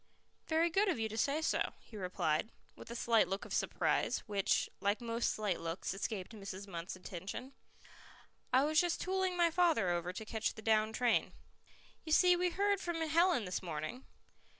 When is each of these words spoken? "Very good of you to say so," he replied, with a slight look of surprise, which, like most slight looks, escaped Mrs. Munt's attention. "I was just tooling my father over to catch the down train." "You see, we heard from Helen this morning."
"Very 0.47 0.71
good 0.71 0.89
of 0.89 0.97
you 0.97 1.07
to 1.09 1.15
say 1.15 1.43
so," 1.43 1.73
he 1.79 1.95
replied, 1.95 2.49
with 2.75 2.89
a 2.89 2.95
slight 2.95 3.27
look 3.27 3.45
of 3.45 3.53
surprise, 3.53 4.23
which, 4.25 4.67
like 4.79 4.99
most 4.99 5.31
slight 5.31 5.59
looks, 5.59 5.93
escaped 5.93 6.31
Mrs. 6.31 6.65
Munt's 6.67 6.95
attention. 6.95 7.53
"I 8.51 8.63
was 8.63 8.79
just 8.81 8.99
tooling 8.99 9.37
my 9.37 9.51
father 9.51 9.91
over 9.91 10.11
to 10.11 10.25
catch 10.25 10.55
the 10.55 10.63
down 10.63 10.91
train." 10.91 11.33
"You 12.03 12.13
see, 12.13 12.35
we 12.35 12.49
heard 12.49 12.79
from 12.81 12.99
Helen 13.07 13.45
this 13.45 13.61
morning." 13.61 14.03